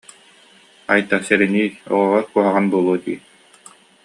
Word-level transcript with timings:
Айта, 0.93 1.17
сэрэниий, 1.27 1.71
оҕоҕор 1.95 2.23
куһаҕан 2.31 2.65
буолуо 2.71 2.95
дии 3.03 3.19